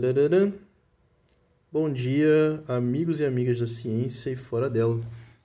[0.00, 0.50] Tararã.
[1.70, 4.98] Bom dia, amigos e amigas da ciência e fora dela.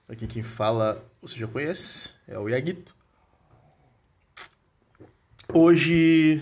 [0.08, 2.96] Aqui quem fala, você já conhece, é o Iaguito.
[5.54, 6.42] Hoje,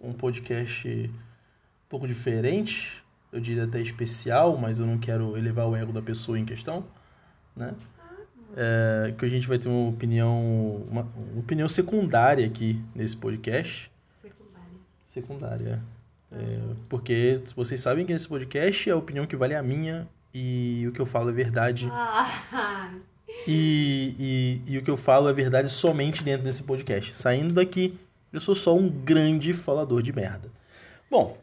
[0.00, 3.02] um podcast um pouco diferente,
[3.32, 6.86] eu diria até especial, mas eu não quero elevar o ego da pessoa em questão,
[7.56, 7.74] né?
[8.56, 13.90] É, que a gente vai ter uma opinião, uma, uma opinião secundária aqui nesse podcast.
[14.22, 14.78] Secundária.
[15.06, 15.93] Secundária.
[16.36, 20.84] É, porque vocês sabem que nesse podcast a opinião que vale é a minha e
[20.88, 21.88] o que eu falo é verdade.
[21.90, 22.90] Ah,
[23.46, 27.14] E, e, e o que eu falo é verdade somente dentro desse podcast.
[27.14, 27.98] Saindo daqui,
[28.32, 30.50] eu sou só um grande falador de merda.
[31.10, 31.38] Bom,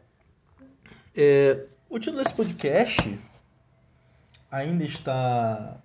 [1.16, 3.18] é, o título desse podcast
[4.50, 5.76] ainda está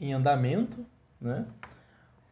[0.00, 0.84] em andamento,
[1.20, 1.46] né?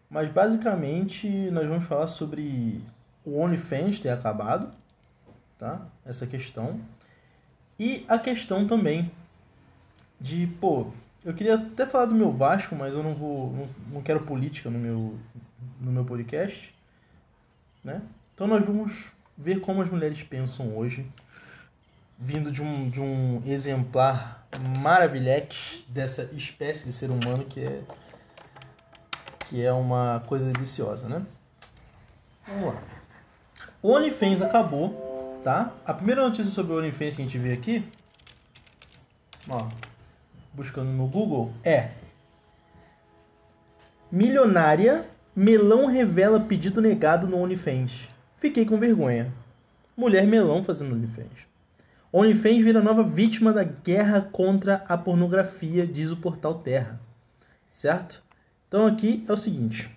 [0.09, 2.81] Mas basicamente nós vamos falar sobre
[3.25, 4.71] o OnlyFans ter acabado,
[5.59, 5.87] tá?
[6.05, 6.81] Essa questão.
[7.79, 9.11] E a questão também
[10.21, 10.87] de, pô,
[11.25, 14.71] eu queria até falar do meu Vasco, mas eu não vou, não, não quero política
[14.71, 15.19] no meu,
[15.81, 16.75] no meu podcast,
[17.83, 18.01] né?
[18.35, 21.05] Então nós vamos ver como as mulheres pensam hoje,
[22.19, 24.47] vindo de um, de um exemplar
[24.79, 27.83] maravilhex dessa espécie de ser humano que é
[29.49, 31.25] que é uma coisa deliciosa, né?
[32.47, 32.83] Vamos lá.
[33.81, 35.06] O OnlyFans acabou,
[35.43, 35.73] tá?
[35.85, 37.85] A primeira notícia sobre o OnlyFans que a gente vê aqui,
[39.49, 39.69] ó,
[40.53, 41.91] buscando no Google, é
[44.11, 48.09] Milionária, melão revela pedido negado no OnlyFans.
[48.39, 49.33] Fiquei com vergonha.
[49.97, 51.47] Mulher melão fazendo OnlyFans.
[52.13, 57.01] OnlyFans vira nova vítima da guerra contra a pornografia, diz o portal Terra.
[57.71, 58.23] Certo?
[58.69, 59.91] Então aqui é o seguinte.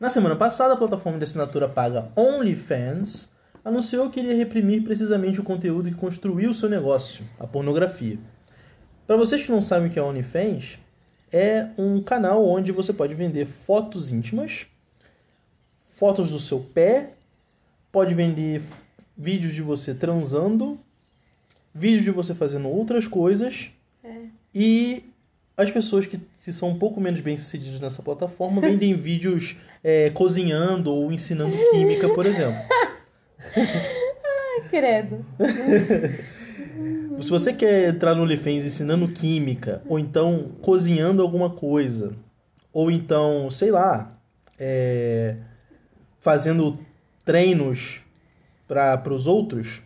[0.00, 3.32] Na semana passada, a plataforma de assinatura paga OnlyFans
[3.64, 8.18] anunciou que iria reprimir precisamente o conteúdo que construiu seu negócio, a pornografia.
[9.06, 10.78] Para vocês que não sabem o que é OnlyFans,
[11.32, 14.66] é um canal onde você pode vender fotos íntimas,
[15.96, 17.10] fotos do seu pé,
[17.90, 18.62] pode vender
[19.16, 20.78] vídeos de você transando,
[21.74, 23.70] vídeos de você fazendo outras coisas
[24.02, 24.26] é.
[24.54, 25.04] e
[25.56, 30.10] as pessoas que, que são um pouco menos bem sucedidas nessa plataforma vendem vídeos é,
[30.10, 32.60] cozinhando ou ensinando química, por exemplo.
[34.70, 35.24] Credo.
[37.20, 42.14] Se você quer entrar no OnlyFans ensinando química, ou então cozinhando alguma coisa,
[42.72, 44.18] ou então, sei lá,
[44.58, 45.36] é,
[46.20, 46.78] fazendo
[47.24, 48.00] treinos
[48.66, 49.82] para os outros,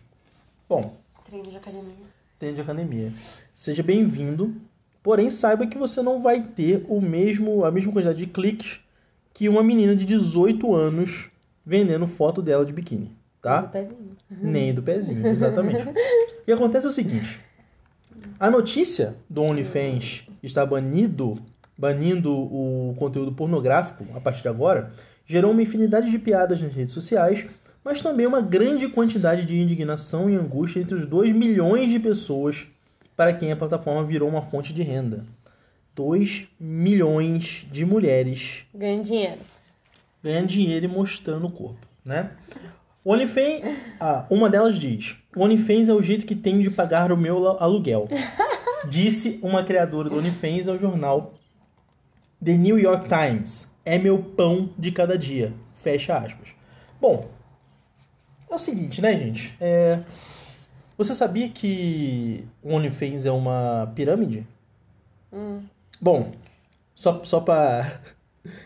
[0.68, 1.94] bom, Treino de academia.
[2.38, 3.12] treino de academia.
[3.54, 4.54] Seja bem-vindo,
[5.02, 8.80] porém saiba que você não vai ter o mesmo a mesma quantidade de cliques
[9.34, 11.28] que uma menina de 18 anos
[11.66, 13.62] vendendo foto dela de biquíni, tá?
[13.62, 14.16] Do pezinho.
[14.30, 15.88] Nem do pezinho, exatamente.
[15.88, 15.94] o
[16.44, 17.40] que acontece é o seguinte:
[18.38, 21.34] a notícia do OnlyFans está banido,
[21.76, 24.92] banindo o conteúdo pornográfico a partir de agora,
[25.26, 27.46] gerou uma infinidade de piadas nas redes sociais,
[27.84, 32.66] mas também uma grande quantidade de indignação e angústia entre os 2 milhões de pessoas
[33.16, 35.24] para quem a plataforma virou uma fonte de renda.
[35.94, 39.40] 2 milhões de mulheres Ganha dinheiro.
[40.22, 42.30] ganhando dinheiro e mostrando o corpo, né?
[43.12, 47.16] OnlyFans, ah, uma delas diz: "O OnlyFans é o jeito que tenho de pagar o
[47.16, 48.08] meu aluguel",
[48.88, 51.34] disse uma criadora do OnlyFans ao jornal
[52.44, 53.72] The New York Times.
[53.84, 55.54] É meu pão de cada dia.
[55.72, 56.50] Fecha aspas.
[57.00, 57.28] Bom,
[58.50, 59.54] é o seguinte, né, gente?
[59.58, 60.00] É,
[60.96, 64.46] você sabia que o OnlyFans é uma pirâmide?
[65.32, 65.62] Hum.
[66.00, 66.30] Bom,
[66.94, 68.00] só, só para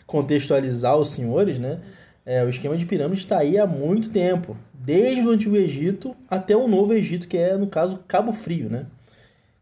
[0.06, 1.80] contextualizar os senhores, né?
[2.24, 6.56] É, o esquema de pirâmide está aí há muito tempo, desde o Antigo Egito até
[6.56, 8.86] o Novo Egito, que é, no caso, Cabo Frio, né?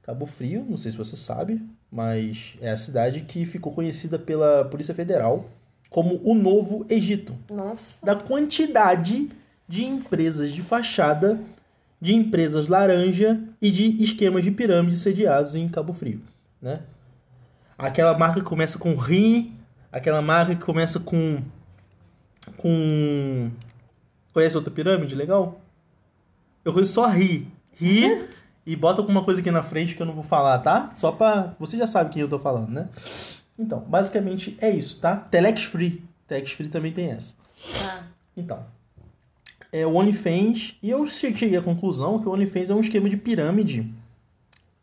[0.03, 4.65] Cabo Frio, não sei se você sabe, mas é a cidade que ficou conhecida pela
[4.65, 5.49] Polícia Federal
[5.89, 8.05] como o Novo Egito Nossa.
[8.05, 9.29] da quantidade
[9.67, 11.41] de empresas de fachada,
[12.01, 16.21] de empresas laranja e de esquemas de pirâmide sediados em Cabo Frio,
[16.63, 16.81] né?
[17.77, 19.53] Aquela marca que começa com ri,
[19.91, 21.43] aquela marca que começa com
[22.57, 23.51] com
[24.33, 25.61] conhece outra pirâmide legal?
[26.65, 28.29] Eu só ri, ri
[28.67, 30.91] e bota alguma coisa aqui na frente que eu não vou falar, tá?
[30.95, 32.89] Só pra você já sabe quem eu tô falando, né?
[33.59, 35.17] Então, basicamente é isso, tá?
[35.17, 37.35] Telex Free, Telex Free também tem essa.
[37.79, 38.05] Tá.
[38.37, 38.65] Então,
[39.73, 43.17] é o OnlyFans, e eu cheguei à conclusão que o OnlyFans é um esquema de
[43.17, 43.89] pirâmide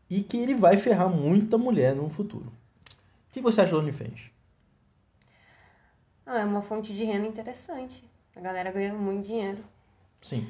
[0.09, 2.45] e que ele vai ferrar muita mulher no futuro.
[3.29, 4.36] O que você acha do OnlyFans?
[6.29, 8.03] Ah, é uma fonte de renda interessante.
[8.35, 9.59] A galera ganha muito dinheiro.
[10.21, 10.45] Sim.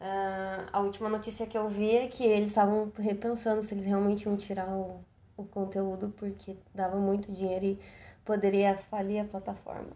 [0.00, 4.24] Ah, a última notícia que eu vi é que eles estavam repensando se eles realmente
[4.24, 5.00] iam tirar o,
[5.36, 7.78] o conteúdo porque dava muito dinheiro e
[8.24, 9.90] poderia falir a plataforma.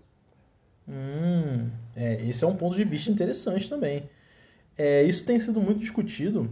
[0.88, 4.08] Hum, é, esse é um ponto de vista interessante também.
[4.78, 6.48] É, isso tem sido muito discutido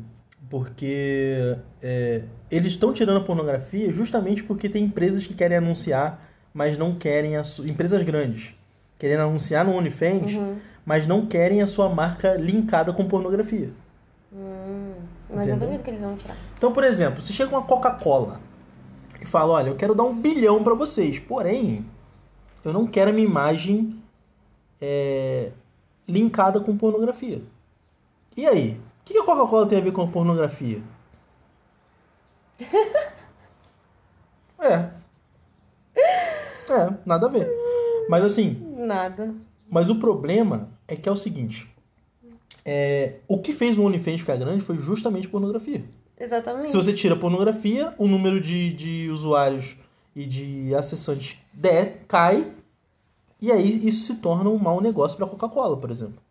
[0.51, 6.77] porque é, eles estão tirando a pornografia justamente porque tem empresas que querem anunciar, mas
[6.77, 8.55] não querem empresas grandes
[9.03, 10.59] querendo anunciar no OnlyFans, Uhum.
[10.87, 13.73] mas não querem a sua marca linkada com pornografia.
[14.33, 14.93] Hum,
[15.29, 15.67] mas eu Entendeu?
[15.67, 16.37] duvido que eles vão tirar.
[16.57, 18.41] Então, por exemplo, se chega uma Coca-Cola
[19.21, 21.85] e fala, olha, eu quero dar um bilhão pra vocês, porém,
[22.65, 24.01] eu não quero a minha imagem
[24.81, 25.51] é,
[26.07, 27.43] linkada com pornografia.
[28.37, 28.81] E aí?
[29.01, 30.81] O que que a Coca-Cola tem a ver com pornografia?
[34.65, 34.91] É.
[36.73, 37.51] É, nada a ver.
[38.09, 39.35] Mas assim, Nada.
[39.71, 41.71] mas o problema é que é o seguinte.
[42.65, 45.85] É, o que fez o OnlyFans ficar grande foi justamente pornografia.
[46.19, 46.71] Exatamente.
[46.71, 49.77] Se você tira a pornografia, o número de, de usuários
[50.15, 52.53] e de acessantes de, cai.
[53.41, 56.23] E aí isso se torna um mau negócio para a Coca-Cola, por exemplo.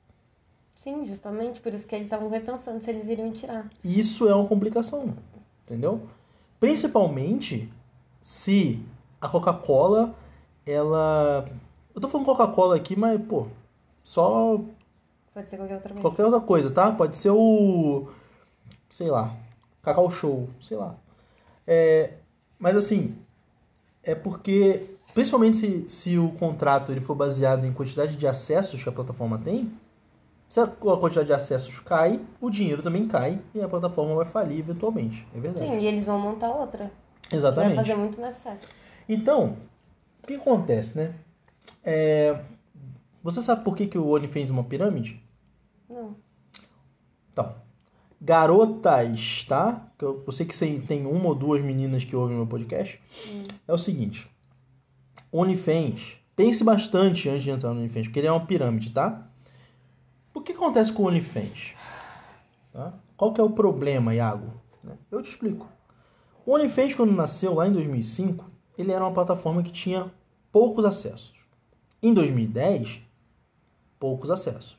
[0.76, 3.70] Sim, justamente por isso que eles estavam repensando se eles iriam tirar.
[3.84, 5.14] Isso é uma complicação,
[5.66, 6.02] entendeu?
[6.60, 7.70] Principalmente
[8.22, 8.80] se
[9.20, 10.16] a Coca-Cola,
[10.66, 11.50] ela...
[11.94, 13.48] Eu tô falando Coca-Cola aqui, mas, pô,
[14.02, 14.60] só
[15.34, 16.02] Pode ser qualquer outra coisa.
[16.02, 16.92] Qualquer outra coisa, tá?
[16.92, 18.10] Pode ser o.
[18.90, 19.34] Sei lá.
[19.82, 20.96] Cacau Show, sei lá.
[21.66, 22.14] É,
[22.60, 23.18] mas assim,
[24.04, 24.88] é porque.
[25.14, 29.38] Principalmente se, se o contrato ele for baseado em quantidade de acessos que a plataforma
[29.38, 29.70] tem,
[30.48, 30.68] se a, a
[30.98, 35.28] quantidade de acessos cai, o dinheiro também cai e a plataforma vai falir eventualmente.
[35.36, 35.70] É verdade.
[35.70, 36.92] Sim, e eles vão montar outra.
[37.30, 37.76] Vai Exatamente.
[37.76, 38.70] fazer muito mais sucesso.
[39.08, 39.58] Então,
[40.24, 41.14] o que acontece, né?
[41.84, 42.40] É,
[43.24, 45.22] você sabe por que, que o OnlyFans é uma pirâmide?
[45.90, 46.16] Não.
[47.32, 47.56] Então,
[48.20, 49.92] garotas, tá?
[49.98, 53.02] Que eu, eu sei que você tem uma ou duas meninas que ouvem meu podcast.
[53.68, 54.30] É o seguinte:
[55.32, 59.28] OnlyFans, pense bastante antes de entrar no OnlyFans, porque ele é uma pirâmide, tá?
[60.34, 61.74] O que acontece com o OnlyFans?
[62.72, 62.94] Tá?
[63.18, 64.54] Qual que é o problema, Iago?
[64.84, 64.98] Né?
[65.12, 65.68] Eu te explico.
[66.46, 70.12] O OnlyFans, quando nasceu lá em 2005, ele era uma plataforma que tinha
[70.52, 71.41] poucos acessos.
[72.04, 73.00] Em 2010,
[74.00, 74.78] poucos acessos.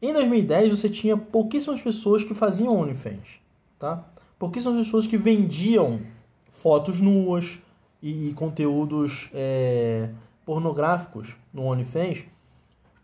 [0.00, 3.40] Em 2010 você tinha pouquíssimas pessoas que faziam OnlyFans,
[3.78, 4.04] tá?
[4.38, 6.00] Pouquíssimas pessoas que vendiam
[6.52, 7.58] fotos nuas
[8.02, 10.08] e conteúdos é,
[10.46, 12.24] pornográficos no OnlyFans,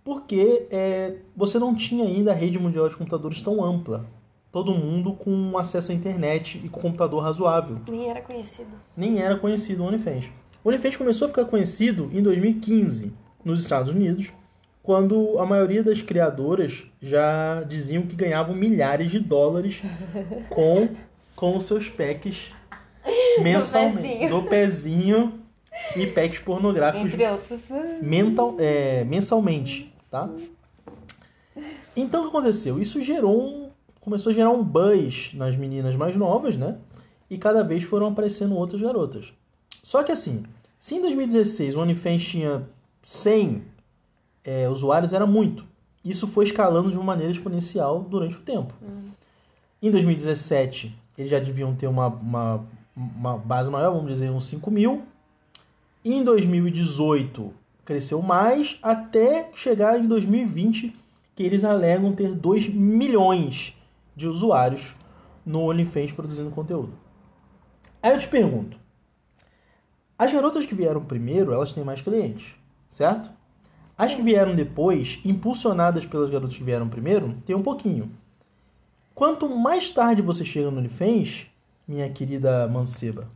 [0.05, 4.07] porque é, você não tinha ainda a rede mundial de computadores tão ampla.
[4.53, 8.71] Todo mundo com acesso à internet e com computador razoável Nem era conhecido.
[8.97, 10.27] nem era conhecido o OnlyFans.
[10.65, 13.13] O OnlyFans começou a ficar conhecido em 2015
[13.45, 14.33] nos Estados Unidos,
[14.83, 19.83] quando a maioria das criadoras já diziam que ganhavam milhares de dólares
[20.49, 20.89] com,
[21.37, 22.53] com os seus packs
[23.43, 24.01] mensalmente.
[24.03, 24.31] pezinho.
[24.31, 25.41] Do pezinho
[25.97, 27.61] e packs pornográficos Entre outros.
[28.01, 30.31] mental, é, mensalmente, tá?
[31.95, 32.81] Então o que aconteceu?
[32.81, 33.69] Isso gerou um,
[34.01, 36.79] começou a gerar um buzz nas meninas mais novas, né?
[37.29, 39.33] E cada vez foram aparecendo outras garotas.
[39.83, 40.45] Só que assim,
[40.85, 42.69] se em 2016 o OnlyFans tinha
[43.03, 43.63] 100
[44.45, 45.65] é, usuários, era muito.
[46.05, 48.75] Isso foi escalando de uma maneira exponencial durante o tempo.
[49.81, 54.71] Em 2017, eles já deviam ter uma, uma, uma base maior, vamos dizer, uns 5
[54.71, 55.05] mil.
[56.05, 57.51] Em 2018
[57.83, 60.95] cresceu mais, até chegar em 2020,
[61.35, 63.75] que eles alegam ter 2 milhões
[64.15, 64.95] de usuários
[65.47, 66.93] no OnlyFans produzindo conteúdo.
[68.03, 68.84] Aí eu te pergunto,
[70.19, 72.55] as garotas que vieram primeiro, elas têm mais clientes,
[72.89, 73.31] certo?
[73.97, 78.11] As que vieram depois, impulsionadas pelas garotas que vieram primeiro, tem um pouquinho.
[79.15, 81.47] Quanto mais tarde você chega no OnlyFans,
[81.87, 83.29] minha querida manceba,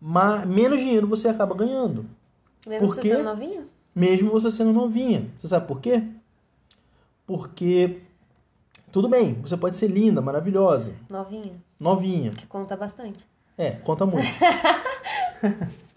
[0.00, 2.06] ma- menos dinheiro você acaba ganhando.
[2.66, 3.64] Mesmo Por você sendo novinha?
[3.94, 5.28] Mesmo você sendo novinha.
[5.38, 6.02] Você sabe por quê?
[7.26, 8.00] Porque,
[8.90, 11.52] tudo bem, você pode ser linda, maravilhosa, Novinha.
[11.78, 12.30] novinha.
[12.32, 13.24] Que conta bastante.
[13.56, 14.26] É, conta muito.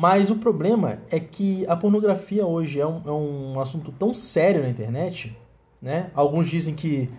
[0.00, 4.62] Mas o problema é que a pornografia hoje é um, é um assunto tão sério
[4.62, 5.36] na internet,
[5.80, 6.10] né?
[6.14, 7.10] Alguns dizem que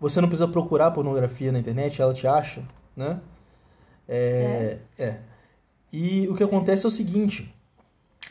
[0.00, 2.62] você não precisa procurar pornografia na internet, ela te acha,
[2.96, 3.20] né?
[4.08, 5.18] É, é.
[5.92, 7.54] E o que acontece é o seguinte: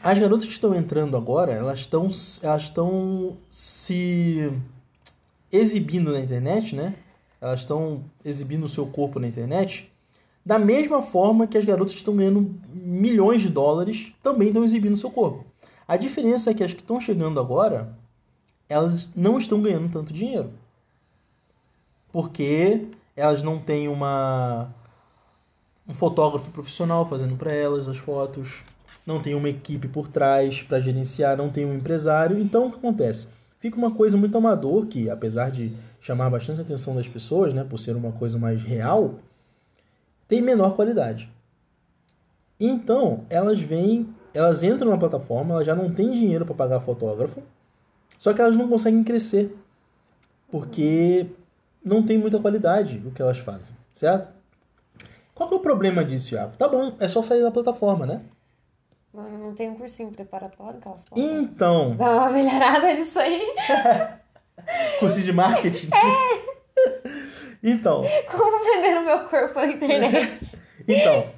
[0.02, 2.10] as garotas que estão entrando agora, elas estão
[2.42, 4.52] elas estão se
[5.52, 6.96] exibindo na internet, né?
[7.40, 9.92] Elas estão exibindo o seu corpo na internet
[10.46, 14.98] da mesma forma que as garotas que estão ganhando milhões de dólares também estão exibindo
[14.98, 15.46] seu corpo.
[15.88, 17.96] A diferença é que as que estão chegando agora,
[18.68, 20.52] elas não estão ganhando tanto dinheiro.
[22.12, 24.70] Porque elas não têm uma
[25.88, 28.64] um fotógrafo profissional fazendo para elas as fotos,
[29.06, 32.40] não tem uma equipe por trás para gerenciar, não tem um empresário.
[32.40, 33.28] Então o que acontece?
[33.60, 37.78] Fica uma coisa muito amador que, apesar de chamar bastante atenção das pessoas, né, por
[37.78, 39.16] ser uma coisa mais real,
[40.32, 41.30] tem menor qualidade.
[42.58, 47.44] Então, elas vêm, elas entram na plataforma, elas já não têm dinheiro para pagar fotógrafo,
[48.18, 49.54] só que elas não conseguem crescer,
[50.50, 51.26] porque
[51.84, 54.30] não tem muita qualidade o que elas fazem, certo?
[55.36, 56.56] Qual que é o problema disso, Iago?
[56.56, 58.22] Tá bom, é só sair da plataforma, né?
[59.14, 63.42] Não, não tem um cursinho preparatório que elas possam Então, dar uma melhorada nisso aí.
[64.98, 65.90] cursinho de marketing.
[65.94, 67.31] É.
[67.64, 70.58] Então, Como vender o meu corpo na internet.
[70.88, 71.30] Então,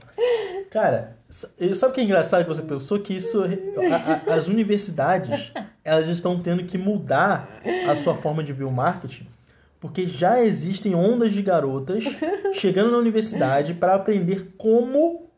[0.72, 2.98] cara, sabe o que é engraçado que você pensou?
[2.98, 5.52] Que isso, a- a- as universidades,
[5.84, 7.50] elas estão tendo que mudar
[7.90, 9.28] a sua forma de ver o marketing,
[9.82, 12.06] porque já existem ondas de garotas
[12.56, 15.30] chegando na universidade para aprender como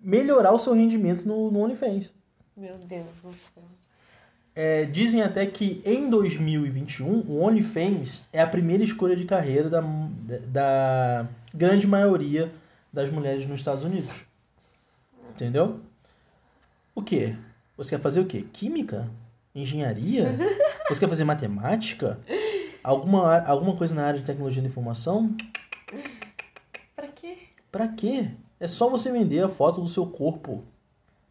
[0.00, 2.12] melhorar o seu rendimento no, no OnlyFans.
[2.56, 3.64] Meu Deus do céu.
[4.56, 9.82] É, dizem até que em 2021 o OnlyFans é a primeira escolha de carreira da,
[10.46, 12.52] da grande maioria
[12.92, 14.24] das mulheres nos Estados Unidos.
[15.30, 15.80] Entendeu?
[16.94, 17.34] O quê?
[17.76, 18.44] Você quer fazer o quê?
[18.52, 19.10] Química?
[19.52, 20.36] Engenharia?
[20.88, 22.20] Você quer fazer matemática?
[22.82, 25.34] Alguma, alguma coisa na área de tecnologia da informação?
[26.94, 27.38] Pra quê?
[27.72, 28.30] Pra quê?
[28.60, 30.62] É só você vender a foto do seu corpo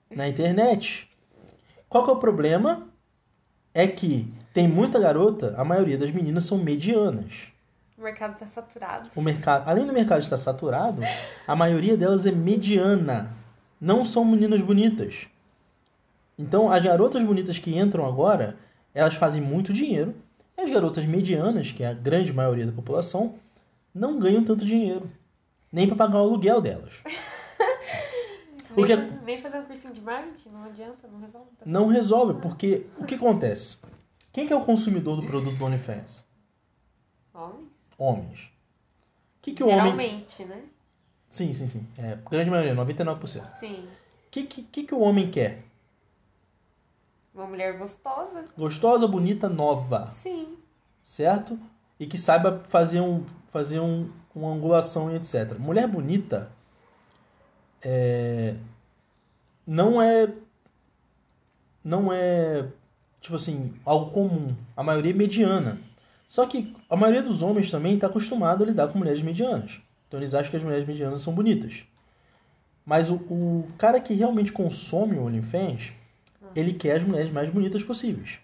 [0.09, 1.09] na internet.
[1.87, 2.87] Qual que é o problema?
[3.73, 7.47] É que tem muita garota, a maioria das meninas são medianas.
[7.97, 9.09] O mercado tá saturado.
[9.15, 11.01] O mercado, além do mercado estar saturado,
[11.47, 13.31] a maioria delas é mediana.
[13.79, 15.27] Não são meninas bonitas.
[16.37, 18.57] Então, as garotas bonitas que entram agora,
[18.93, 20.13] elas fazem muito dinheiro.
[20.57, 23.35] E as garotas medianas, que é a grande maioria da população,
[23.93, 25.09] não ganham tanto dinheiro.
[25.71, 27.01] Nem para pagar o aluguel delas.
[28.75, 31.49] Nem, fa- nem fazer um cursinho de marketing, não adianta, não resolve.
[31.57, 31.65] Tá?
[31.65, 33.77] Não resolve, porque o que acontece?
[34.31, 36.25] Quem que é o consumidor do produto do OnlyFans?
[37.33, 37.67] Homens?
[37.97, 38.49] Homens.
[39.41, 39.83] Que, que o homem.
[39.83, 40.63] Geralmente, né?
[41.29, 41.87] Sim, sim, sim.
[41.97, 43.53] É, grande maioria, 99%.
[43.53, 43.87] Sim.
[44.27, 45.63] O que, que, que, que o homem quer?
[47.33, 48.45] Uma mulher gostosa?
[48.57, 50.11] Gostosa, bonita, nova.
[50.11, 50.57] Sim.
[51.01, 51.59] certo?
[51.99, 55.57] E que saiba fazer, um, fazer um, uma angulação e etc.
[55.59, 56.51] Mulher bonita
[57.83, 58.55] é,
[59.65, 60.31] não é
[61.83, 62.67] não é
[63.19, 64.55] tipo assim algo comum.
[64.75, 65.79] A maioria é mediana.
[66.27, 69.79] Só que a maioria dos homens também está acostumado a lidar com mulheres medianas.
[70.07, 71.83] Então eles acham que as mulheres medianas são bonitas.
[72.85, 75.91] Mas o, o cara que realmente consome o OnlyFans,
[76.55, 78.39] ele quer as mulheres mais bonitas possíveis.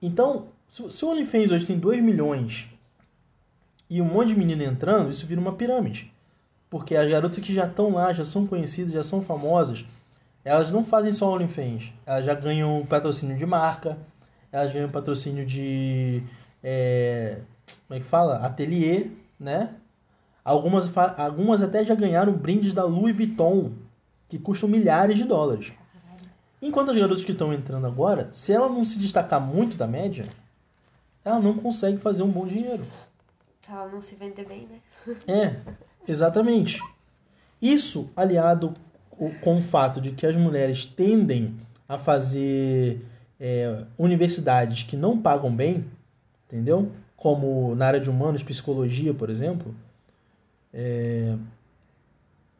[0.00, 2.68] Então, se, se o OnlyFans hoje tem 2 milhões
[3.88, 6.11] e um monte de menina entrando, isso vira uma pirâmide.
[6.72, 9.84] Porque as garotas que já estão lá, já são conhecidas, já são famosas,
[10.42, 11.92] elas não fazem só OnlyFans.
[12.06, 13.98] Elas já ganham patrocínio de marca,
[14.50, 16.22] elas ganham patrocínio de.
[16.64, 17.40] é,
[17.86, 18.36] como é que fala?
[18.36, 19.74] Ateliê, né?
[20.42, 23.72] Algumas, algumas até já ganharam brindes da Louis Vuitton,
[24.26, 25.74] que custam milhares de dólares.
[26.62, 30.24] Enquanto as garotas que estão entrando agora, se ela não se destacar muito da média,
[31.22, 32.82] ela não consegue fazer um bom dinheiro.
[33.68, 34.80] Ela não se vender bem, né?
[35.28, 35.56] É,
[36.06, 36.80] exatamente.
[37.60, 38.74] Isso aliado
[39.10, 41.56] co- com o fato de que as mulheres tendem
[41.88, 43.00] a fazer
[43.40, 45.84] é, universidades que não pagam bem,
[46.46, 46.90] entendeu?
[47.16, 49.74] Como na área de humanos, psicologia, por exemplo.
[50.74, 51.36] é,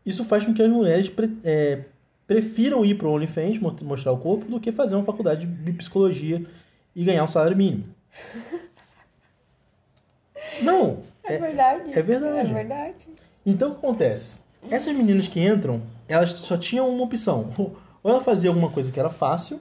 [0.05, 1.85] isso faz com que as mulheres pre- é,
[2.27, 5.73] prefiram ir para o OnlyFans, mo- mostrar o corpo, do que fazer uma faculdade de
[5.73, 6.45] psicologia
[6.95, 7.85] e ganhar um salário mínimo.
[10.63, 11.99] Não, É, verdade.
[11.99, 12.51] é verdade.
[12.51, 13.09] É verdade.
[13.45, 14.41] Então o que acontece?
[14.71, 17.51] Essas meninas que entram, elas só tinham uma opção.
[17.59, 19.61] Ou ela fazia alguma coisa que era fácil,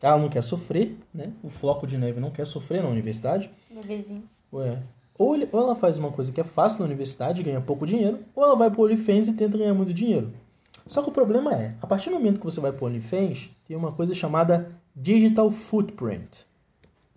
[0.00, 1.32] ela não quer sofrer, né?
[1.42, 3.50] O floco de neve não quer sofrer na universidade.
[3.70, 4.24] Bebezinho.
[4.52, 4.78] Ué.
[5.18, 8.20] Ou, ele- ou ela faz uma coisa que é fácil na universidade ganha pouco dinheiro,
[8.34, 10.32] ou ela vai pro OnlyFans e tenta ganhar muito dinheiro.
[10.86, 13.76] Só que o problema é, a partir do momento que você vai pro OnlyFans, tem
[13.76, 16.44] uma coisa chamada Digital Footprint.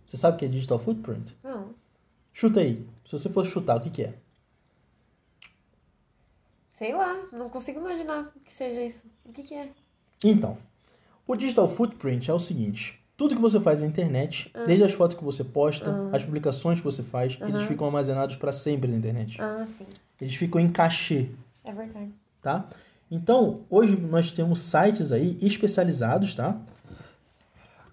[0.05, 1.36] Você sabe o que é Digital Footprint?
[1.44, 1.70] Não.
[2.32, 2.86] Chuta aí.
[3.05, 4.13] Se você fosse chutar, o que, que é?
[6.77, 7.17] Sei lá.
[7.32, 9.03] Não consigo imaginar que seja isso.
[9.24, 9.70] O que que é?
[10.24, 10.58] Então,
[11.25, 15.17] o digital footprint é o seguinte: tudo que você faz na internet, desde as fotos
[15.17, 19.41] que você posta, as publicações que você faz, eles ficam armazenados para sempre na internet.
[19.41, 19.86] Ah, sim.
[20.20, 21.29] Eles ficam em cachê,
[21.63, 22.12] É verdade.
[22.41, 22.67] tá?
[23.12, 26.58] Então, hoje nós temos sites aí especializados, tá?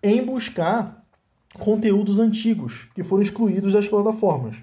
[0.02, 1.04] Em buscar
[1.58, 4.56] conteúdos antigos que foram excluídos das plataformas.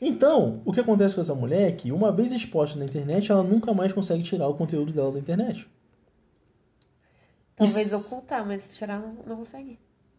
[0.00, 3.42] Então, o que acontece com essa mulher é que, uma vez exposta na internet, ela
[3.42, 5.68] nunca mais consegue tirar o conteúdo dela da internet.
[7.56, 9.78] Talvez Isso- ocultar, mas tirar não, não consegue.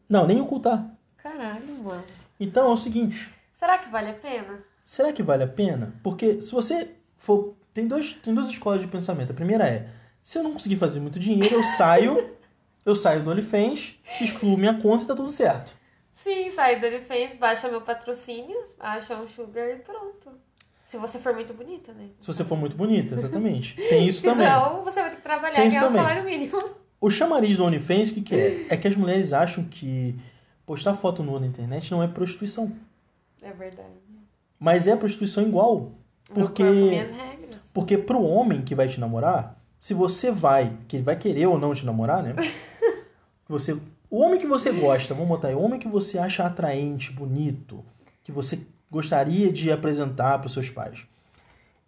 [0.09, 0.85] Não, nem ocultar.
[1.17, 2.03] Caralho, mano.
[2.39, 4.59] Então é o seguinte: Será que vale a pena?
[4.83, 5.93] será que vale a pena?
[6.03, 7.55] Porque se você for.
[7.73, 9.31] Tem, dois, tem duas escolas de pensamento.
[9.31, 9.89] A primeira é:
[10.21, 12.37] se eu não conseguir fazer muito dinheiro, eu saio.
[12.85, 15.73] eu saio do OnlyFans, excluo minha conta e tá tudo certo.
[16.23, 20.31] Sim, sai do OnlyFans, baixa meu patrocínio, acha um sugar e pronto.
[20.83, 22.09] Se você for muito bonita, né?
[22.19, 23.75] Se você for muito bonita, exatamente.
[23.89, 24.47] Tem isso Se também.
[24.47, 26.01] não, você vai ter que trabalhar e ganhar um também.
[26.01, 26.69] salário mínimo.
[26.99, 28.65] O chamariz do OnlyFans, o que, que é?
[28.69, 30.19] É que as mulheres acham que
[30.65, 32.71] postar foto nua na internet não é prostituição.
[33.41, 33.87] É verdade.
[34.59, 35.91] Mas é prostituição igual.
[36.33, 36.63] Porque,
[37.73, 41.57] porque pro homem que vai te namorar, se você vai, que ele vai querer ou
[41.57, 42.35] não te namorar, né?
[43.47, 43.75] Você,
[44.09, 47.83] o homem que você gosta, vamos botar aí, o homem que você acha atraente, bonito,
[48.23, 51.05] que você gostaria de apresentar para os seus pais.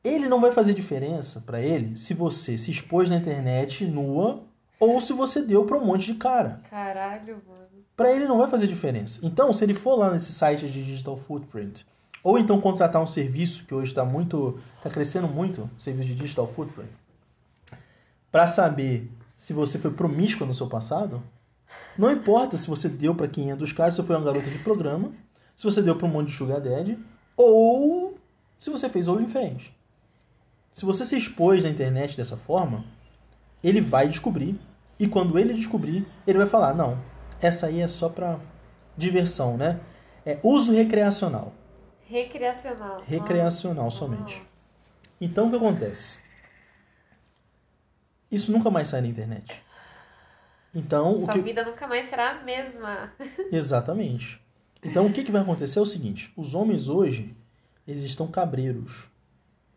[0.04, 4.44] Ele não vai fazer diferença para ele se você se expôs na internet nua
[4.80, 6.60] ou se você deu para um monte de cara.
[6.70, 7.62] Caralho, mano.
[7.96, 9.20] Para ele não vai fazer diferença.
[9.22, 11.86] Então, se ele for lá nesse site de digital footprint,
[12.24, 16.48] ou então contratar um serviço que hoje está muito, está crescendo muito, serviço de digital
[16.48, 16.90] footprint,
[18.32, 21.22] para saber se você foi promíscua no seu passado,
[21.98, 25.12] não importa se você deu para 500 caras, se você foi uma garota de programa,
[25.56, 26.98] se você deu para um monte de sugar daddy,
[27.36, 28.18] ou
[28.58, 29.72] se você fez OnlyFans.
[30.72, 32.86] Se você se expôs na internet dessa forma,
[33.64, 34.60] ele vai descobrir.
[35.00, 36.98] E quando ele descobrir, ele vai falar: não,
[37.42, 38.40] essa aí é só pra
[38.96, 39.80] diversão, né?
[40.26, 41.54] É uso recreacional.
[42.08, 42.98] Recreacional.
[43.06, 43.98] Recreacional Nossa.
[43.98, 44.44] somente.
[45.20, 46.20] Então o que acontece?
[48.32, 49.62] Isso nunca mais sai na internet.
[50.74, 51.42] Então, Sua que...
[51.42, 53.12] vida nunca mais será a mesma.
[53.52, 54.42] Exatamente.
[54.84, 57.36] Então, o que, que vai acontecer é o seguinte: os homens hoje,
[57.88, 59.10] eles estão cabreiros,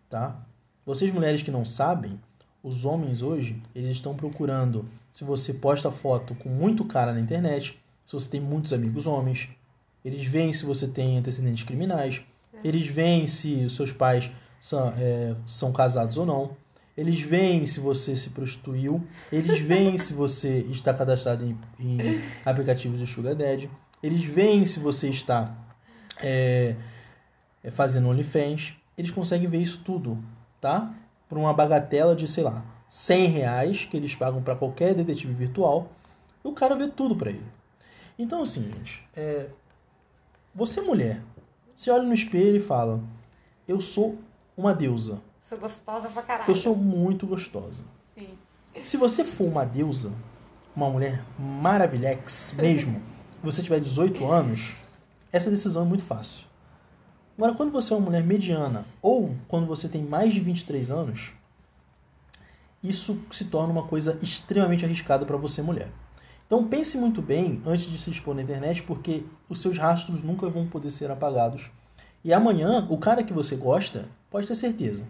[0.08, 0.40] tá?
[0.86, 2.20] Vocês mulheres que não sabem,
[2.62, 7.78] os homens hoje, eles estão procurando se você posta foto com muito cara na internet,
[8.04, 9.48] se você tem muitos amigos homens,
[10.04, 12.20] eles veem se você tem antecedentes criminais,
[12.62, 16.56] eles veem se os seus pais são, é, são casados ou não,
[16.96, 22.98] eles veem se você se prostituiu, eles veem se você está cadastrado em, em aplicativos
[22.98, 23.68] de Sugar Daddy,
[24.02, 25.54] eles veem se você está
[26.22, 26.76] é,
[27.62, 30.22] é, fazendo OnlyFans, eles conseguem ver isso tudo,
[30.60, 30.94] tá?
[31.28, 35.90] Por uma bagatela de, sei lá, 100 reais que eles pagam para qualquer detetive virtual,
[36.44, 37.46] o cara vê tudo para ele.
[38.18, 39.48] Então, assim, gente, é,
[40.54, 41.20] você mulher,
[41.74, 43.00] se olha no espelho e fala,
[43.66, 44.18] eu sou
[44.56, 45.20] uma deusa,
[45.54, 46.50] Sou gostosa pra caralho.
[46.50, 47.84] eu sou muito gostosa.
[48.14, 48.28] Sim.
[48.82, 50.10] Se você for uma deusa,
[50.74, 53.00] uma mulher maravilhex mesmo,
[53.40, 54.74] e você tiver 18 anos,
[55.30, 56.46] essa decisão é muito fácil.
[57.36, 61.32] Agora, quando você é uma mulher mediana, ou quando você tem mais de 23 anos,
[62.82, 65.88] isso se torna uma coisa extremamente arriscada para você, mulher.
[66.46, 70.48] Então pense muito bem antes de se expor na internet, porque os seus rastros nunca
[70.48, 71.70] vão poder ser apagados.
[72.24, 75.06] E amanhã, o cara que você gosta, pode ter certeza,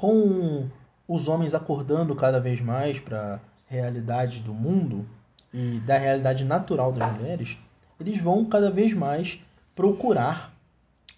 [0.00, 0.66] com
[1.06, 3.38] os homens acordando cada vez mais para a
[3.72, 5.04] realidade do mundo
[5.52, 7.58] e da realidade natural das mulheres,
[8.00, 9.38] eles vão cada vez mais
[9.74, 10.54] procurar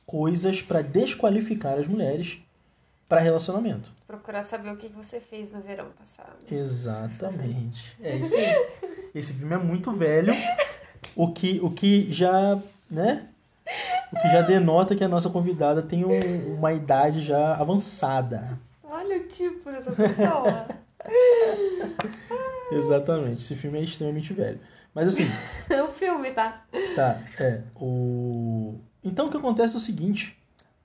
[0.07, 2.39] coisas para desqualificar as mulheres
[3.09, 3.91] para relacionamento.
[4.07, 6.37] Procurar saber o que você fez no verão passado.
[6.51, 7.97] Exatamente.
[8.03, 8.67] É isso aí.
[9.15, 10.35] Esse filme é muito velho,
[11.15, 12.59] o que, o que já,
[12.91, 13.27] né?
[14.13, 18.59] O que já denota que a nossa convidada tem um- uma idade já avançada.
[19.13, 20.67] Olha o tipo dessa pessoa.
[22.73, 23.43] Exatamente.
[23.43, 24.59] Esse filme é extremamente velho.
[24.95, 25.25] Mas assim,
[25.85, 26.65] o filme, tá?
[26.95, 28.75] tá, é, o...
[29.03, 30.37] Então o que acontece é o seguinte,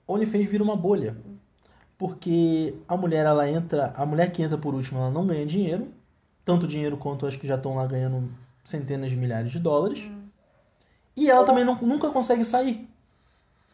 [0.06, 1.16] OnlyFans vira uma bolha.
[1.96, 5.88] Porque a mulher, ela entra, a mulher que entra por último, ela não ganha dinheiro,
[6.44, 8.28] tanto dinheiro quanto acho que já estão lá ganhando
[8.64, 10.08] centenas de milhares de dólares.
[11.16, 12.88] E ela também não- nunca consegue sair.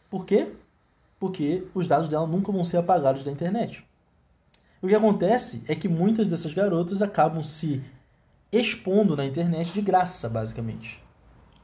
[0.09, 0.47] Por quê?
[1.19, 3.85] Porque os dados dela nunca vão ser apagados da internet.
[4.85, 7.83] O que acontece é que muitas dessas garotas acabam se
[8.51, 11.03] expondo na internet de graça, basicamente.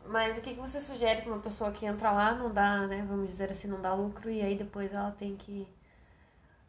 [0.07, 3.05] Mas o que que você sugere pra uma pessoa que entra lá, não dá, né?
[3.07, 5.67] Vamos dizer assim, não dá lucro e aí depois ela tem que.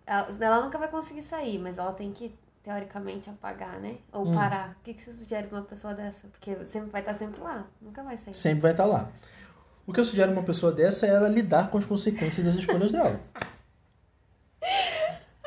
[0.06, 3.96] Ela, ela nunca vai conseguir sair, mas ela tem que, teoricamente, apagar, né?
[4.12, 4.34] Ou Hum.
[4.34, 4.76] parar.
[4.78, 6.28] O que que você sugere pra uma pessoa dessa?
[6.28, 8.34] Porque sempre vai estar sempre lá, nunca vai sair.
[8.34, 9.10] Sempre vai estar lá.
[9.86, 12.56] O que eu sugiro a uma pessoa dessa é ela lidar com as consequências das
[12.56, 13.18] escolhas dela.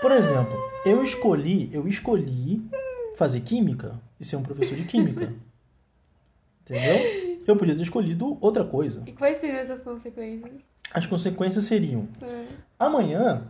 [0.05, 2.61] Por exemplo, eu escolhi, eu escolhi
[3.15, 5.33] fazer química e ser um professor de química.
[6.61, 7.39] Entendeu?
[7.47, 9.01] Eu podia ter escolhido outra coisa.
[9.07, 10.51] E quais seriam essas consequências?
[10.93, 12.07] As consequências seriam
[12.77, 13.47] Amanhã,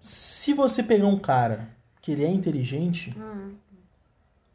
[0.00, 1.68] se você pegar um cara
[2.02, 3.52] que ele é inteligente, Hum,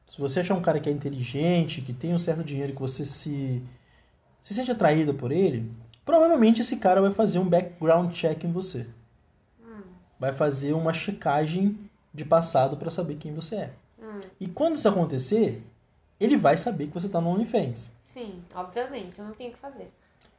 [0.05, 3.05] se você achar um cara que é inteligente, que tem um certo dinheiro, que você
[3.05, 3.63] se,
[4.41, 5.71] se sente atraída por ele,
[6.03, 8.85] provavelmente esse cara vai fazer um background check em você.
[10.19, 11.79] Vai fazer uma checagem
[12.13, 13.73] de passado para saber quem você é.
[13.99, 14.19] hum.
[14.39, 15.63] E quando isso acontecer,
[16.19, 17.89] ele vai saber que você tá no OnlyFans.
[18.01, 19.91] Sim, obviamente, eu não tenho o que fazer.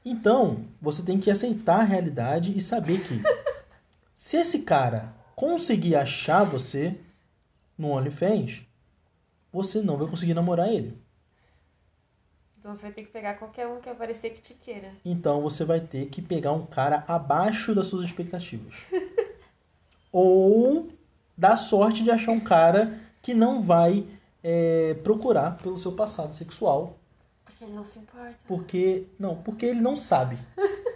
[0.04, 3.22] Então, você tem que aceitar a realidade e saber que
[4.14, 6.98] se esse cara conseguir achar você
[7.78, 8.62] no OnlyFans,
[9.52, 11.00] você não vai conseguir namorar ele.
[12.58, 14.92] Então você vai ter que pegar qualquer um que aparecer que te queira.
[15.02, 18.74] Então você vai ter que pegar um cara abaixo das suas expectativas.
[20.12, 20.88] Ou
[21.36, 24.06] dar sorte de achar um cara que não vai
[24.42, 26.98] é, procurar pelo seu passado sexual.
[27.44, 28.36] Porque ele não se importa.
[28.46, 29.06] Porque.
[29.18, 30.38] Não, porque ele não sabe.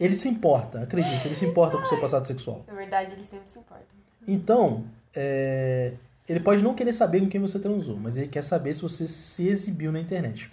[0.00, 2.64] Ele se importa, acredite, ele se importa com o seu passado sexual.
[2.68, 3.84] Na verdade, ele sempre se importa.
[4.28, 5.92] Então, é,
[6.28, 9.08] ele pode não querer saber com quem você transou, mas ele quer saber se você
[9.08, 10.50] se exibiu na internet.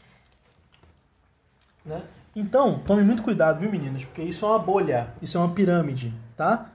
[1.85, 2.01] Né?
[2.35, 4.03] Então, tome muito cuidado, viu, meninas?
[4.03, 6.71] Porque isso é uma bolha, isso é uma pirâmide, tá?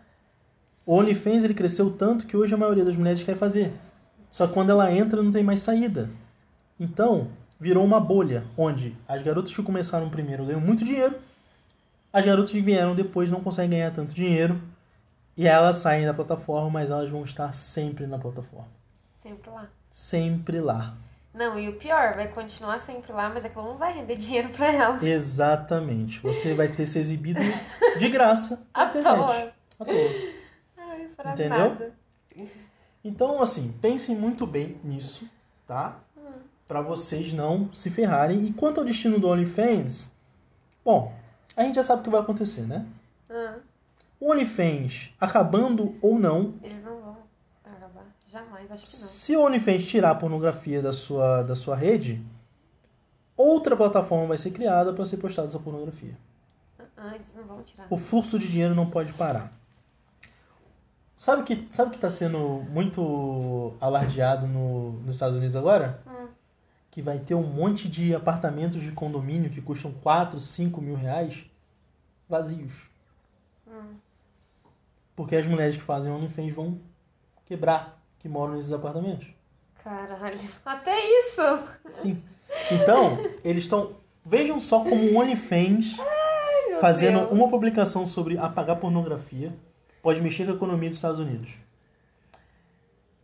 [0.91, 3.73] O OnlyFans ele cresceu tanto que hoje a maioria das mulheres quer fazer.
[4.29, 6.11] Só que quando ela entra, não tem mais saída.
[6.81, 7.29] Então,
[7.61, 11.15] virou uma bolha, onde as garotas que começaram primeiro ganham muito dinheiro,
[12.13, 14.61] as garotas que vieram depois não conseguem ganhar tanto dinheiro,
[15.37, 18.67] e elas saem da plataforma, mas elas vão estar sempre na plataforma.
[19.23, 19.69] Sempre lá.
[19.93, 20.95] Sempre lá.
[21.33, 24.73] Não, e o pior, vai continuar sempre lá, mas aquilo não vai render dinheiro pra
[24.73, 25.05] ela.
[25.09, 26.19] Exatamente.
[26.19, 27.39] Você vai ter se exibido
[27.97, 29.17] de graça À internet.
[29.17, 29.53] toa.
[29.79, 30.40] À toa.
[31.23, 31.59] Pra Entendeu?
[31.71, 31.93] nada.
[33.05, 35.29] Então, assim, pensem muito bem nisso,
[35.67, 35.99] tá?
[36.69, 38.45] Pra vocês não se ferrarem.
[38.45, 40.13] E quanto ao destino do OnlyFans,
[40.85, 41.13] bom,
[41.57, 42.87] a gente já sabe o que vai acontecer, né?
[43.29, 43.57] Ah,
[44.21, 47.17] O OnlyFans acabando ou não, eles não vão
[47.65, 48.05] acabar.
[48.31, 48.99] Jamais, acho que não.
[48.99, 52.23] se o OnlyFans tirar a pornografia da sua, da sua rede,
[53.37, 56.17] outra plataforma vai ser criada para ser postada essa pornografia.
[56.97, 57.87] Ah, eles não vão tirar.
[57.91, 59.51] O fluxo de dinheiro não pode parar.
[61.21, 66.01] Sabe o que sabe que está sendo muito alardeado no, nos Estados Unidos agora?
[66.07, 66.29] Hum.
[66.91, 71.45] Que vai ter um monte de apartamentos de condomínio que custam 4, 5 mil reais
[72.27, 72.73] vazios.
[73.69, 73.97] Hum.
[75.15, 76.81] Porque as mulheres que fazem OnlyFans vão
[77.45, 79.29] quebrar, que moram nesses apartamentos.
[79.85, 80.41] Caralho.
[80.65, 81.43] Até isso!
[81.91, 82.23] Sim.
[82.71, 83.95] Então, eles estão.
[84.25, 85.99] Vejam só como o OnlyFans
[86.71, 87.31] Meu fazendo Deus.
[87.31, 89.53] uma publicação sobre apagar pornografia
[90.03, 91.51] pode mexer com a economia dos Estados Unidos.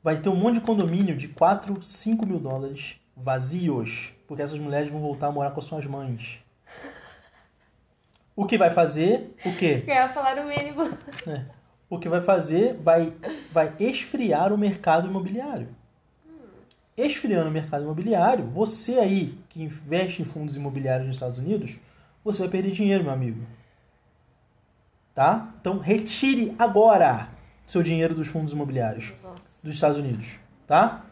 [0.02, 4.90] Vai ter um monte de condomínio de 4, 5 mil dólares vazios, porque essas mulheres
[4.90, 6.38] vão voltar a morar com as suas mães.
[8.36, 9.34] O que vai fazer?
[9.44, 9.78] O quê?
[9.86, 10.82] Ganhar o salário mínimo.
[11.26, 11.44] É.
[11.88, 13.14] O que vai fazer vai,
[13.52, 15.68] vai esfriar o mercado imobiliário.
[16.96, 21.78] Esfriando o mercado imobiliário, você aí que investe em fundos imobiliários nos Estados Unidos,
[22.24, 23.46] você vai perder dinheiro, meu amigo.
[25.16, 25.50] Tá?
[25.58, 27.30] Então retire agora
[27.66, 29.40] seu dinheiro dos fundos imobiliários Nossa.
[29.62, 31.06] dos Estados Unidos, tá?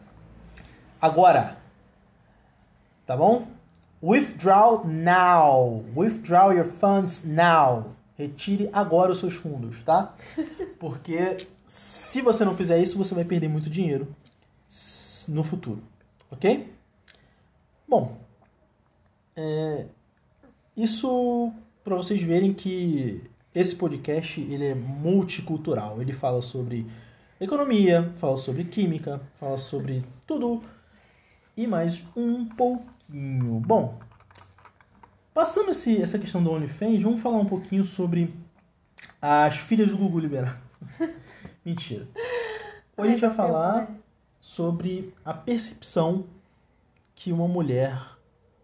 [1.01, 1.57] Agora.
[3.03, 3.47] Tá bom?
[4.03, 5.83] Withdraw now.
[5.95, 7.95] Withdraw your funds now.
[8.15, 10.13] Retire agora os seus fundos, tá?
[10.79, 14.15] Porque se você não fizer isso, você vai perder muito dinheiro
[15.27, 15.81] no futuro,
[16.29, 16.71] ok?
[17.89, 18.19] Bom,
[19.35, 19.87] é,
[20.77, 21.51] isso
[21.83, 26.01] para vocês verem que esse podcast ele é multicultural.
[26.01, 26.85] Ele fala sobre
[27.39, 30.61] economia, fala sobre química, fala sobre tudo
[31.55, 33.61] e mais um pouquinho.
[33.61, 33.97] Bom,
[35.33, 38.33] passando esse, essa questão do OnlyFans, vamos falar um pouquinho sobre
[39.21, 40.59] as filhas do Gugu liberado.
[41.63, 42.07] Mentira.
[42.97, 43.89] Hoje a gente vai falar
[44.41, 46.25] sobre a percepção
[47.15, 47.97] que uma mulher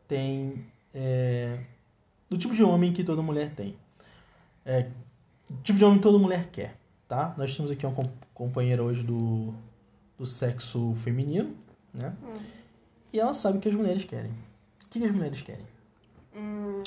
[0.05, 1.59] tem é,
[2.29, 3.75] do tipo de homem que toda mulher tem.
[4.65, 4.89] É,
[5.63, 7.33] tipo de homem que toda mulher quer, tá?
[7.37, 9.53] Nós temos aqui uma com- companheira hoje do,
[10.17, 11.55] do sexo feminino,
[11.93, 12.15] né?
[13.13, 14.31] E ela sabe o que as mulheres querem.
[14.85, 15.65] O que as mulheres querem?
[16.35, 16.83] Hum,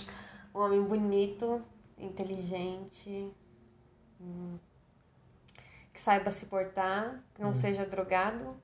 [0.54, 1.60] um homem bonito,
[1.98, 3.30] inteligente,
[4.20, 4.56] hum,
[5.92, 8.56] que saiba se portar, que não seja drogado.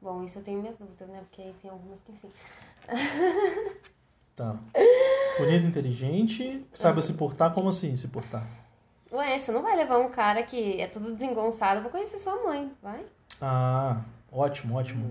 [0.00, 1.20] Bom, isso eu tenho minhas dúvidas, né?
[1.20, 2.30] Porque aí tem algumas que, enfim.
[4.36, 4.56] Tá.
[5.38, 7.52] Bonito, inteligente, saiba se portar.
[7.54, 8.46] Como assim se portar?
[9.12, 12.72] Ué, você não vai levar um cara que é tudo desengonçado pra conhecer sua mãe,
[12.82, 13.04] vai?
[13.40, 14.00] Ah,
[14.32, 15.08] ótimo, ótimo.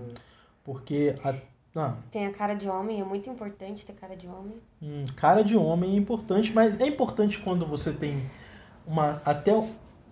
[0.62, 1.34] Porque a,
[1.76, 4.60] ah, Tem a cara de homem, é muito importante ter cara de homem.
[4.82, 8.22] hum, cara de homem é importante, mas é importante quando você tem
[8.86, 9.52] uma até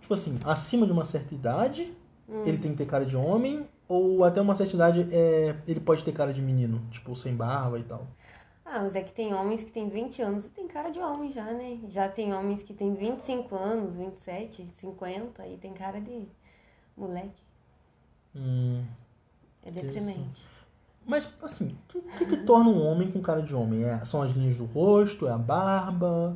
[0.00, 1.92] tipo assim, acima de uma certa idade,
[2.28, 2.44] Hum.
[2.46, 6.02] ele tem que ter cara de homem ou até uma certa idade é, ele pode
[6.02, 8.06] ter cara de menino, tipo sem barba e tal.
[8.74, 11.30] Ah, mas é que tem homens que tem 20 anos e tem cara de homem
[11.30, 11.78] já, né?
[11.88, 16.26] Já tem homens que tem 25 anos, 27, 50 e tem cara de
[16.96, 17.42] moleque.
[18.34, 18.82] Hum,
[19.62, 20.48] É deprimente.
[21.04, 23.84] mas assim, o que, que, que torna um homem com cara de homem?
[23.84, 26.34] É, são as linhas do rosto, é a barba?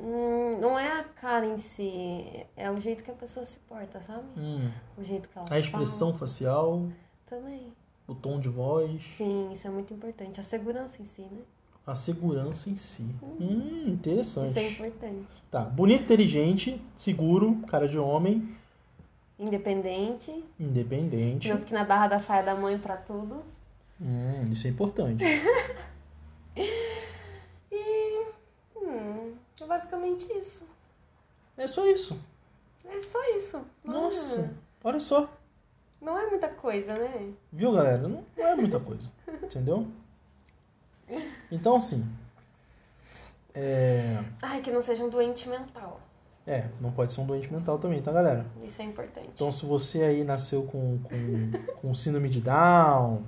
[0.00, 4.00] Hum, não é a cara em si, é o jeito que a pessoa se porta,
[4.00, 4.24] sabe?
[4.38, 6.78] Hum, O jeito que ela a expressão facial,
[7.26, 7.42] fala.
[7.42, 7.72] Também.
[8.08, 10.40] O tom de voz, Sim, isso é muito importante.
[10.40, 11.38] A segurança em si, né?
[11.86, 13.06] a segurança em si.
[13.22, 14.50] Hum, interessante.
[14.50, 15.42] Isso é importante.
[15.50, 18.56] Tá, bonito, inteligente, seguro, cara de homem,
[19.38, 21.46] Independente, independente.
[21.48, 23.44] não fique na barra da saia da mãe pra tudo.
[24.00, 25.22] Hum, isso é importante.
[27.70, 28.26] E.
[28.76, 30.62] Hum, é basicamente isso.
[31.56, 32.18] É só isso.
[32.84, 33.60] É só isso.
[33.84, 34.50] Nossa, É,
[34.84, 35.28] olha só.
[36.00, 37.32] Não é muita coisa, né?
[37.52, 38.08] Viu, galera?
[38.08, 39.10] Não, não é muita coisa.
[39.42, 39.86] entendeu?
[41.50, 42.04] Então, assim.
[43.54, 46.00] É, Ai, que não seja um doente mental.
[46.46, 48.44] é, não pode ser um doente mental também, tá, galera?
[48.62, 49.30] Isso é importante.
[49.34, 53.22] Então, se você aí nasceu com, com, com síndrome de Down,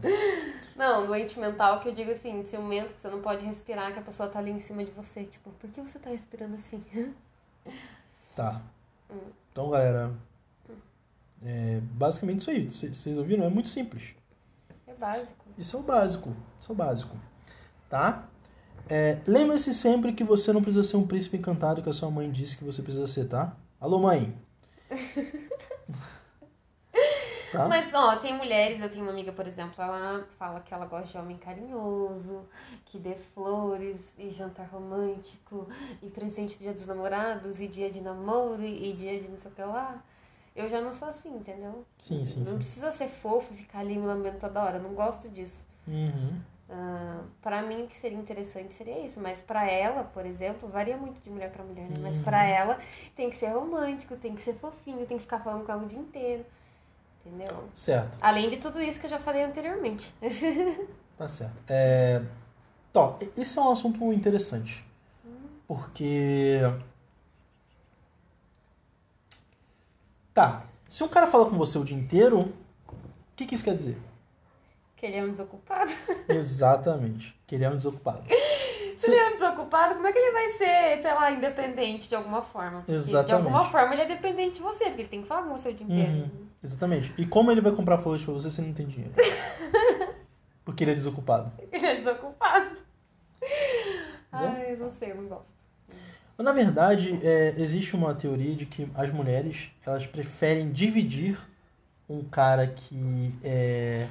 [0.77, 4.03] Não, doente mental que eu digo assim, ciumento, que você não pode respirar, que a
[4.03, 5.25] pessoa tá ali em cima de você.
[5.25, 6.85] Tipo, por que você tá respirando assim?
[8.37, 8.63] tá.
[9.51, 10.13] Então, galera,
[11.45, 12.71] é basicamente isso aí.
[12.71, 13.45] Vocês ouviram?
[13.45, 14.15] É muito simples.
[14.87, 15.45] É básico.
[15.57, 16.35] Isso é o básico.
[16.61, 17.17] Isso é o básico.
[17.89, 18.29] Tá?
[18.89, 22.31] É, Lembre-se sempre que você não precisa ser um príncipe encantado que a sua mãe
[22.31, 23.55] disse que você precisa ser, tá?
[23.81, 24.35] Alô, mãe.
[27.53, 27.69] tá?
[27.69, 31.07] Mas, ó, tem mulheres, eu tenho uma amiga, por exemplo, ela fala que ela gosta
[31.07, 32.47] de homem carinhoso,
[32.87, 35.69] que dê flores e jantar romântico,
[36.03, 39.55] e presente dia dos namorados, e dia de namoro, e dia de não sei o
[39.55, 40.03] que lá.
[40.59, 41.85] Eu já não sou assim, entendeu?
[41.99, 42.57] Sim, sim, Não sim.
[42.59, 45.65] precisa ser fofo e ficar ali me lambendo toda hora, eu não gosto disso.
[45.87, 46.41] Uhum.
[46.71, 50.97] Ah, pra mim, o que seria interessante seria isso, mas pra ela, por exemplo, varia
[50.97, 51.97] muito de mulher pra mulher, né?
[52.03, 52.77] Mas pra ela
[53.17, 55.87] tem que ser romântico, tem que ser fofinho, tem que ficar falando com ela o
[55.87, 56.45] dia inteiro,
[57.25, 57.69] entendeu?
[57.73, 58.19] Certo.
[58.21, 60.13] Além de tudo isso que eu já falei anteriormente.
[61.19, 61.61] Tá certo.
[61.69, 62.23] É...
[62.93, 64.85] Então, isso é um assunto interessante.
[65.67, 66.61] Porque.
[70.39, 70.63] Tá.
[70.89, 72.53] Se um cara fala com você o dia inteiro, o
[73.35, 73.99] que, que isso quer dizer?
[74.95, 75.93] que ele é um desocupado.
[76.29, 77.37] Exatamente.
[77.45, 78.23] Que ele é um desocupado.
[78.97, 82.17] Se ele é um desocupado, como é que ele vai ser, sei lá, independente de
[82.17, 82.79] alguma forma?
[82.79, 83.47] Porque De Exatamente.
[83.47, 85.75] alguma forma ele é dependente de você, porque ele tem que falar com você o
[85.75, 86.13] dia inteiro.
[86.13, 86.47] Uhum.
[86.63, 87.15] Exatamente.
[87.17, 89.13] E como ele vai comprar flores pra você se não tem dinheiro?
[90.65, 91.53] Porque ele é desocupado.
[91.71, 92.77] Ele é desocupado.
[94.33, 95.58] Ai, eu não sei, eu não gosto.
[96.39, 101.37] Na verdade, é, existe uma teoria de que as mulheres elas preferem dividir
[102.09, 104.07] um cara que é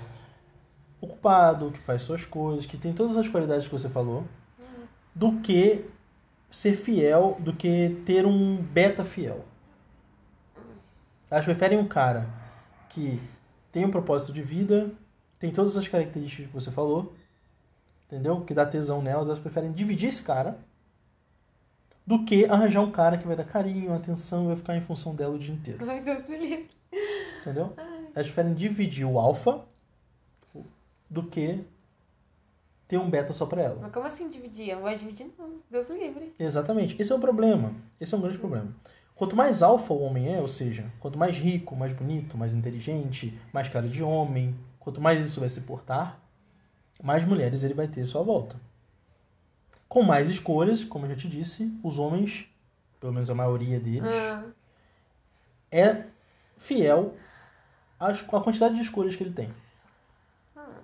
[1.00, 4.26] ocupado, que faz suas coisas, que tem todas as qualidades que você falou,
[5.16, 5.86] do que
[6.52, 9.46] ser fiel, do que ter um beta fiel.
[11.32, 12.28] Elas preferem um cara
[12.90, 13.22] que
[13.72, 14.92] tem um propósito de vida,
[15.40, 17.14] tem todas as características que você falou,
[18.06, 18.42] entendeu?
[18.42, 20.58] Que dá tesão nelas, elas preferem dividir esse cara
[22.08, 25.14] do que arranjar um cara que vai dar carinho, atenção e vai ficar em função
[25.14, 25.86] dela o dia inteiro.
[25.90, 26.70] Ai, Deus me livre.
[27.42, 27.74] Entendeu?
[28.16, 29.66] Elas preferem dividir o alfa
[31.10, 31.66] do que
[32.88, 33.80] ter um beta só pra ela.
[33.82, 34.70] Mas como assim dividir?
[34.70, 35.56] Eu não vou dividir, não.
[35.70, 36.34] Deus me livre.
[36.40, 36.96] Exatamente.
[36.98, 37.74] Esse é o problema.
[38.00, 38.74] Esse é um grande problema.
[39.14, 43.38] Quanto mais alfa o homem é, ou seja, quanto mais rico, mais bonito, mais inteligente,
[43.52, 46.22] mais cara de homem, quanto mais isso vai se portar,
[47.04, 48.56] mais mulheres ele vai ter à sua volta.
[49.90, 52.46] Com mais escolhas, como eu já te disse, os homens,
[53.00, 54.44] pelo menos a maioria deles, Ah,
[55.72, 56.04] é
[56.58, 57.16] fiel
[58.00, 59.54] às- à quantidade de escolhas que ele tem.
[60.56, 60.82] ah.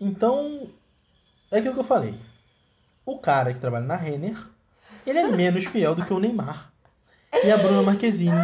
[0.00, 0.70] Então,
[1.50, 2.18] é aquilo que eu falei.
[3.06, 4.36] O cara que trabalha na Renner,
[5.06, 6.72] ele é menos fiel do que o Neymar.
[7.44, 8.34] E a Bruna Marquezine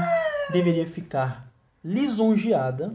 [0.52, 1.48] deveria ficar
[1.82, 2.94] lisonjeada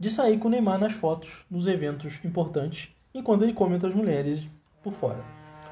[0.00, 4.42] de sair com o Neymar nas fotos, nos eventos importantes, enquanto ele come outras mulheres
[4.82, 5.22] por fora.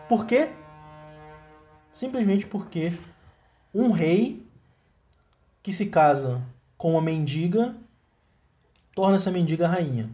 [0.07, 0.51] Por quê?
[1.91, 2.93] Simplesmente porque
[3.75, 4.47] um rei
[5.63, 6.43] que se casa
[6.77, 7.75] com uma mendiga
[8.95, 10.11] torna essa mendiga rainha.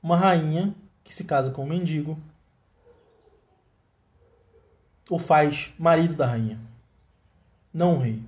[0.00, 2.16] Uma rainha que se casa com um mendigo
[5.10, 6.60] o faz marido da rainha,
[7.72, 8.22] não um rei.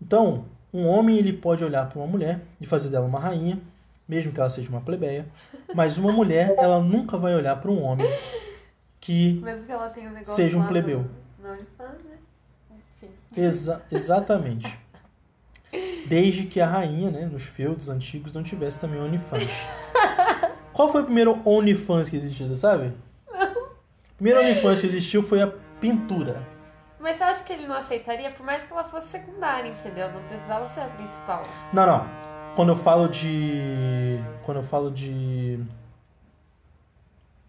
[0.00, 3.60] Então, um homem ele pode olhar para uma mulher e fazer dela uma rainha,
[4.08, 5.26] mesmo que ela seja uma plebeia.
[5.74, 8.06] Mas uma mulher, ela nunca vai olhar para um homem
[9.00, 11.04] que Mesmo que um negócio Seja um no- plebeu.
[11.42, 13.08] No OnlyFans, né?
[13.36, 14.78] Exa exatamente.
[16.06, 19.48] Desde que a rainha, né, nos feudos antigos, não tivesse também OnlyFans.
[20.72, 22.92] Qual foi o primeiro OnlyFans que existiu, você sabe?
[23.28, 25.46] O primeiro OnlyFans que existiu foi a
[25.80, 26.42] pintura.
[27.02, 30.12] Mas você acha que ele não aceitaria, por mais que ela fosse secundária, entendeu?
[30.12, 31.42] Não precisava ser a principal.
[31.72, 32.06] Não, não.
[32.54, 34.18] Quando eu falo de.
[34.44, 35.58] Quando eu falo de.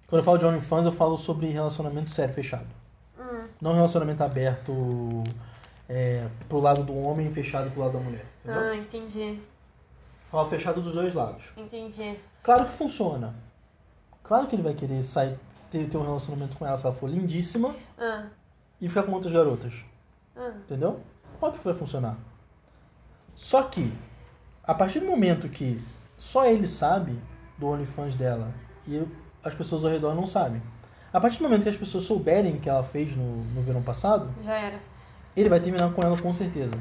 [0.07, 2.67] Quando eu falo de OnlyFans, eu falo sobre relacionamento sério, fechado.
[3.19, 5.23] Hum, Não relacionamento aberto
[5.87, 8.25] é, pro lado do homem e fechado pro lado da mulher.
[8.43, 8.61] Entendeu?
[8.61, 9.39] ah, entendi.
[10.31, 11.45] Falo fechado dos dois lados.
[11.55, 12.17] Entendi.
[12.41, 13.35] Claro que funciona.
[14.23, 15.37] Claro que ele vai querer sair,
[15.69, 18.25] ter, ter um relacionamento com ela se ela for lindíssima Ah,
[18.83, 19.73] e ficar com outras garotas.
[20.35, 20.99] ah, Entendeu?
[21.41, 22.17] Óbvio que vai funcionar.
[23.33, 23.91] Só que,
[24.63, 25.81] a partir do momento que
[26.17, 27.17] só ele sabe
[27.57, 28.51] do OnlyFans dela
[28.87, 29.01] e
[29.43, 30.61] as pessoas ao redor não sabem,
[31.13, 34.29] a partir do momento que as pessoas souberem que ela fez no, no verão passado,
[34.43, 34.79] já era.
[35.35, 36.77] ele vai terminar com ela com certeza.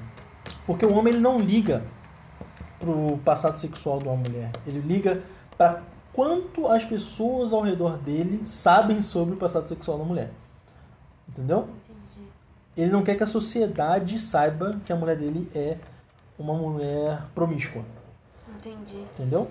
[0.66, 1.84] Porque o homem ele não liga
[2.80, 4.50] pro passado sexual de uma mulher.
[4.66, 5.22] Ele liga
[5.56, 10.32] para quanto as pessoas ao redor dele sabem sobre o passado sexual da mulher.
[11.28, 11.68] Entendeu?
[12.76, 15.76] Ele não quer que a sociedade saiba que a mulher dele é
[16.38, 17.82] uma mulher promíscua.
[18.56, 19.02] Entendi.
[19.14, 19.50] Entendeu?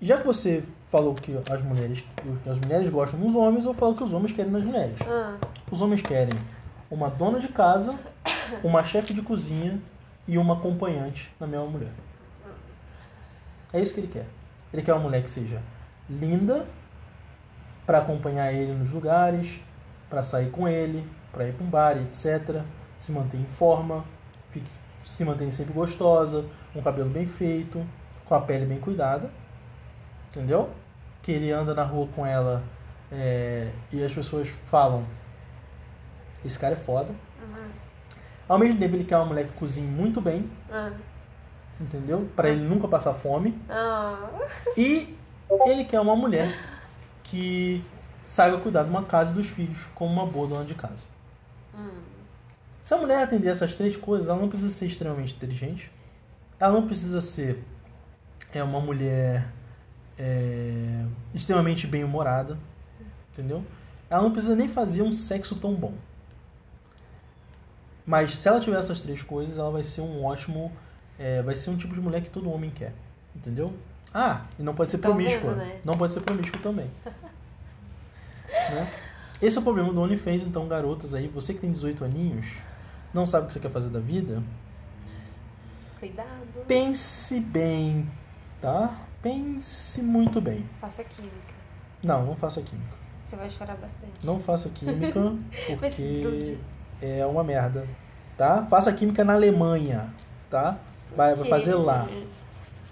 [0.00, 2.04] Já que você falou que as mulheres,
[2.42, 4.96] que as mulheres gostam dos homens, eu falo que os homens querem nas mulheres.
[5.06, 5.36] Ah,
[5.70, 6.38] Os homens querem
[6.90, 7.98] uma dona de casa,
[8.62, 9.80] uma chefe de cozinha
[10.26, 11.92] e uma acompanhante na mesma mulher.
[13.72, 14.26] É isso que ele quer.
[14.72, 15.60] Ele quer uma mulher que seja
[16.08, 16.66] linda
[17.86, 19.60] para acompanhar ele nos lugares,
[20.10, 22.62] para sair com ele, para ir para um bar, etc.
[22.98, 24.04] Se manter em forma,
[24.50, 24.70] fique-
[25.04, 26.44] se mantém sempre gostosa,
[26.74, 27.86] um cabelo bem feito,
[28.26, 29.30] com a pele bem cuidada,
[30.28, 30.68] entendeu?
[31.22, 32.62] Que ele anda na rua com ela
[33.12, 35.04] é, e as pessoas falam:
[36.44, 37.12] esse cara é foda.
[37.42, 37.70] uhum.
[38.48, 40.90] Ao mesmo tempo, ele quer uma mulher que cozinhe muito bem, ah,
[41.80, 42.28] entendeu?
[42.34, 43.56] Para ele nunca passar fome.
[43.68, 44.28] ah.
[44.76, 45.16] E
[45.66, 46.52] ele quer uma mulher
[47.24, 47.84] que
[48.30, 51.06] saiba cuidar de uma casa e dos filhos como uma boa dona de casa.
[51.74, 51.90] Hum,
[52.80, 55.90] Se a mulher atender essas três coisas, ela não precisa ser extremamente inteligente.
[56.60, 57.64] Ela não precisa ser
[58.54, 59.48] é, uma mulher
[60.16, 62.56] é, extremamente bem-humorada.
[63.32, 63.64] Entendeu?
[64.08, 65.94] Ela não precisa nem fazer um sexo tão bom.
[68.06, 70.70] Mas se ela tiver essas três coisas, ela vai ser um ótimo.
[71.18, 72.92] é, vai ser um tipo de mulher que todo homem quer.
[73.34, 73.72] Entendeu?
[74.14, 75.50] Ah, e não pode ser Tão promíscua.
[75.54, 75.80] vendo, né?
[75.84, 76.90] Não pode ser promíscua também.
[78.50, 78.92] né?
[79.40, 82.46] Esse é o problema do OnlyFans, então, garotas aí, você que tem 18 aninhos,
[83.14, 84.42] não sabe o que você quer fazer da vida,
[85.98, 86.64] cuidado.
[86.66, 88.08] pense bem,
[88.60, 88.94] tá?
[89.22, 90.64] Pense muito bem.
[90.80, 91.34] Faça química.
[92.02, 92.96] Não, não faça química.
[93.24, 94.12] Você vai chorar bastante.
[94.24, 95.20] Não faça química,
[95.68, 96.58] porque
[97.00, 97.86] é uma merda,
[98.36, 98.66] tá?
[98.68, 100.12] Faça química na Alemanha,
[100.50, 100.78] tá?
[101.16, 102.08] Vai, vai fazer lá.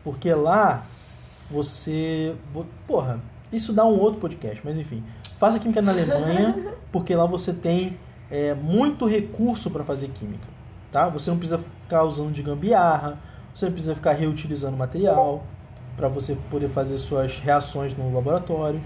[0.04, 0.84] Porque lá
[1.50, 2.34] você.
[2.52, 3.20] vo- Porra,
[3.52, 5.02] isso dá um outro podcast, mas enfim.
[5.38, 7.96] Faça química na Alemanha, porque lá você tem
[8.30, 10.46] é, muito recurso para fazer química.
[10.90, 11.08] Tá?
[11.08, 13.18] Você não precisa ficar usando de gambiarra,
[13.54, 15.44] você não precisa ficar reutilizando material
[15.96, 18.80] para você poder fazer suas reações no laboratório.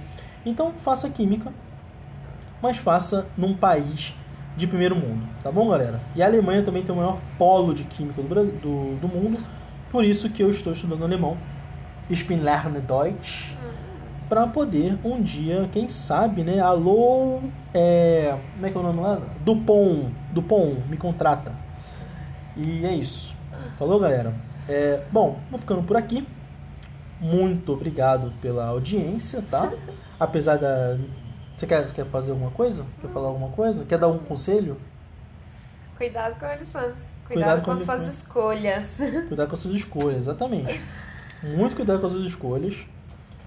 [0.45, 1.53] Então faça química,
[2.61, 4.15] mas faça num país
[4.57, 5.99] de primeiro mundo, tá bom, galera?
[6.15, 9.39] E a Alemanha também tem o maior polo de química do, do, do mundo,
[9.91, 11.37] por isso que eu estou estudando alemão.
[12.11, 13.55] Ich bin lerne Deutsch.
[14.33, 16.59] Para poder um dia, quem sabe, né?
[16.59, 17.43] Alô,
[17.75, 19.21] é, como é que é o nome lá?
[19.45, 21.55] Dupont, Dupont, me contrata.
[22.57, 23.37] E é isso.
[23.79, 24.33] Falou, galera?
[24.67, 26.27] É, bom, vou ficando por aqui.
[27.21, 29.71] Muito obrigado pela audiência, tá?
[30.19, 30.97] Apesar da.
[31.55, 32.87] Você quer, quer fazer alguma coisa?
[33.03, 33.85] Quer falar alguma coisa?
[33.85, 34.79] Quer dar um conselho?
[35.99, 36.73] Cuidado com o OnlyFans.
[36.73, 38.99] Cuidado, Cuidado com com suas escolhas.
[39.29, 40.81] Cuidar com as suas escolhas, exatamente.
[41.55, 42.87] Muito cuidado com as suas escolhas.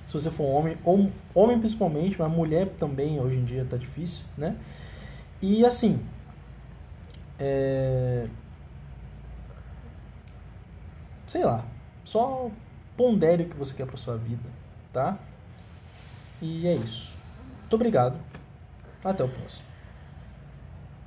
[0.05, 4.23] Se você for homem, ou homem principalmente, mas mulher também hoje em dia tá difícil,
[4.37, 4.55] né?
[5.41, 5.99] E assim,
[7.39, 8.27] é...
[11.27, 11.65] sei lá,
[12.03, 12.49] só
[12.95, 14.47] pondere o que você quer pra sua vida,
[14.93, 15.17] tá?
[16.41, 17.17] E é isso.
[17.61, 18.17] Muito obrigado.
[19.03, 19.64] Até o próximo.